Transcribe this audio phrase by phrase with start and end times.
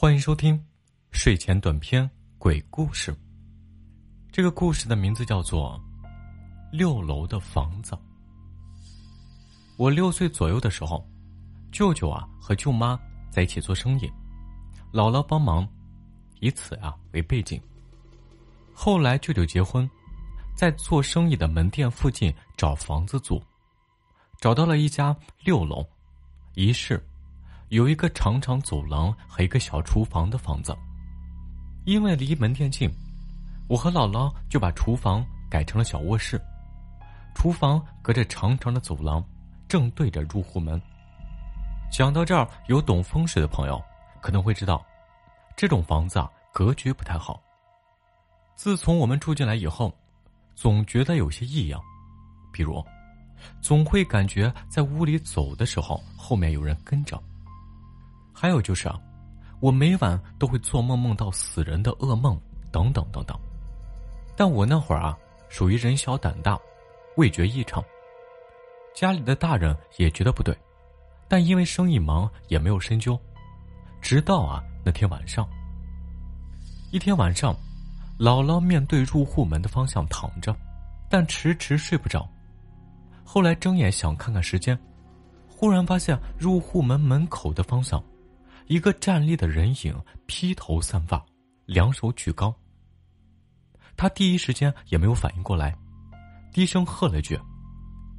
[0.00, 0.58] 欢迎收听
[1.10, 3.14] 睡前短篇鬼故事。
[4.32, 5.78] 这个故事的名字叫做
[6.74, 7.92] 《六楼的房子》。
[9.76, 11.06] 我六岁左右的时候，
[11.70, 14.10] 舅舅啊和舅妈在一起做生意，
[14.90, 15.68] 姥姥帮忙，
[16.38, 17.60] 以此啊为背景。
[18.72, 19.86] 后来舅舅结婚，
[20.56, 23.38] 在做生意的门店附近找房子租，
[24.40, 25.14] 找到了一家
[25.44, 25.86] 六楼，
[26.54, 27.06] 一室。
[27.70, 30.76] 有一个长长走廊和一个小厨房的房子，
[31.84, 32.90] 因为离门店近，
[33.68, 36.40] 我和姥姥就把厨房改成了小卧室。
[37.32, 39.24] 厨房隔着长长的走廊，
[39.68, 40.82] 正对着入户门。
[41.92, 43.80] 讲到这儿，有懂风水的朋友
[44.20, 44.84] 可能会知道，
[45.56, 47.40] 这种房子啊格局不太好。
[48.56, 49.96] 自从我们住进来以后，
[50.56, 51.80] 总觉得有些异样，
[52.52, 52.84] 比如，
[53.60, 57.16] 总会感觉在屋里走的时候，后面有人跟着。
[58.40, 58.98] 还有就是啊，
[59.60, 62.40] 我每晚都会做梦，梦到死人的噩梦，
[62.72, 63.38] 等等等等。
[64.34, 65.14] 但我那会儿啊，
[65.50, 66.58] 属于人小胆大，
[67.18, 67.84] 味觉异常。
[68.94, 70.56] 家里的大人也觉得不对，
[71.28, 73.20] 但因为生意忙，也没有深究。
[74.00, 75.46] 直到啊那天晚上，
[76.92, 77.54] 一天晚上，
[78.18, 80.56] 姥姥面对入户门的方向躺着，
[81.10, 82.26] 但迟迟睡不着。
[83.22, 84.78] 后来睁眼想看看时间，
[85.46, 88.02] 忽然发现入户门门口的方向。
[88.70, 89.92] 一个站立的人影，
[90.26, 91.20] 披头散发，
[91.66, 92.54] 两手举高。
[93.96, 95.76] 他第一时间也没有反应过来，
[96.52, 97.36] 低声喝了句：“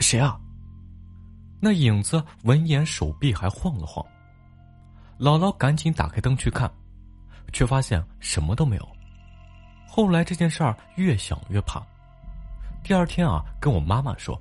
[0.00, 0.38] 谁啊？”
[1.62, 4.04] 那影子闻言，手臂还晃了晃。
[5.18, 6.70] 姥姥赶紧打开灯去看，
[7.50, 8.86] 却发现什么都没有。
[9.88, 11.82] 后来这件事儿越想越怕，
[12.82, 14.38] 第二天啊，跟我妈妈说，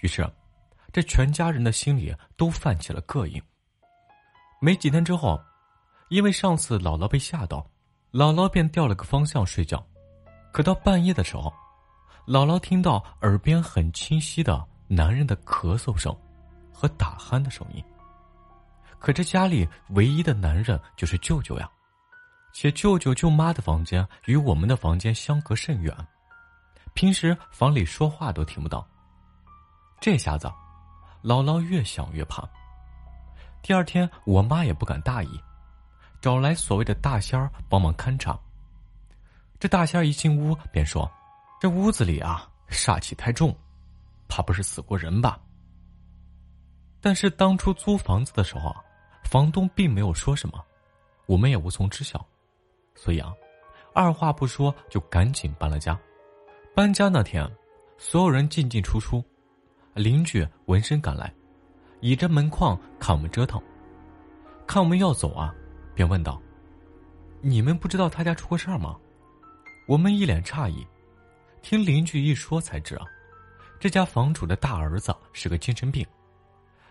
[0.00, 0.26] 于是，
[0.90, 3.42] 这全家人的心里都泛起了膈应。
[4.64, 5.42] 没几天之后，
[6.08, 7.68] 因为上次姥姥被吓到，
[8.12, 9.84] 姥姥便调了个方向睡觉。
[10.52, 11.52] 可到半夜的时候，
[12.28, 16.16] 姥姥听到耳边很清晰的男人的咳嗽声
[16.72, 17.82] 和打鼾的声音。
[19.00, 21.68] 可这家里唯一的男人就是舅舅呀，
[22.52, 25.92] 且舅舅舅妈的房间与我们的房间相隔甚远，
[26.94, 28.86] 平时房里说话都听不到。
[29.98, 30.46] 这下子，
[31.20, 32.48] 姥姥越想越怕。
[33.62, 35.40] 第二天，我妈也不敢大意，
[36.20, 38.36] 找来所谓的大仙儿帮忙勘察。
[39.60, 41.08] 这大仙儿一进屋便说
[41.62, 43.56] ：“这屋子里啊，煞气太重，
[44.26, 45.40] 怕不是死过人吧？”
[47.00, 48.74] 但是当初租房子的时候，
[49.22, 50.60] 房东并没有说什么，
[51.26, 52.26] 我们也无从知晓，
[52.96, 53.32] 所以啊，
[53.94, 55.96] 二话不说就赶紧搬了家。
[56.74, 57.48] 搬家那天，
[57.96, 59.24] 所有人进进出出，
[59.94, 61.32] 邻居闻声赶来。
[62.02, 63.62] 倚着门框看我们折腾，
[64.66, 65.54] 看我们要走啊，
[65.94, 66.42] 便问道
[67.40, 68.96] ：“你们不知道他家出过事儿吗？”
[69.86, 70.84] 我们一脸诧异，
[71.62, 73.06] 听邻居一说才知啊，
[73.78, 76.04] 这家房主的大儿子是个精神病，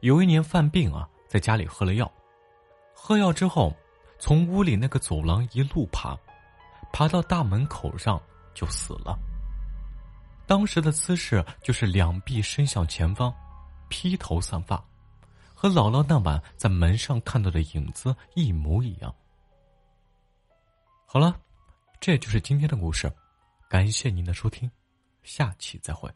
[0.00, 2.10] 有一年犯病啊，在家里喝了药，
[2.94, 3.76] 喝药之后，
[4.18, 6.16] 从屋里那个走廊一路爬，
[6.94, 8.18] 爬到大门口上
[8.54, 9.18] 就死了。
[10.46, 13.30] 当时的姿势就是两臂伸向前方，
[13.90, 14.82] 披头散发。
[15.54, 19.14] 和姥姥那晚在门上看到的影子一模一样。
[21.06, 21.40] 好了，
[22.00, 23.10] 这就是今天的故事，
[23.68, 24.70] 感谢您的收听，
[25.22, 26.10] 下期再会。